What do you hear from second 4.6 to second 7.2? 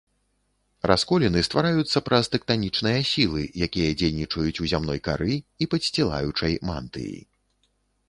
у зямной кары і падсцілаючай мантыі.